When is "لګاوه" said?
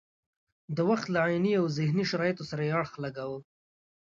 3.03-3.39